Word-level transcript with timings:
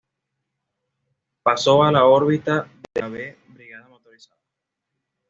Pasó 1.43 1.83
a 1.83 1.91
la 1.91 2.05
órbita 2.05 2.67
de 2.95 3.01
la 3.03 3.07
V 3.07 3.37
Brigada 3.49 3.87
Motorizada. 3.87 4.41